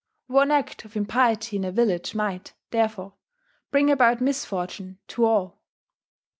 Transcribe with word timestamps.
One 0.33 0.49
act 0.49 0.83
of 0.83 0.97
impiety 0.97 1.57
in 1.57 1.63
a 1.63 1.71
village 1.71 2.15
might, 2.15 2.53
therefore, 2.71 3.13
bring 3.69 3.91
about 3.91 4.19
misfortune 4.19 4.97
to 5.09 5.25
all. 5.25 5.61